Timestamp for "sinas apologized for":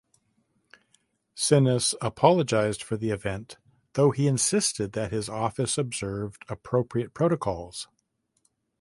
1.35-2.97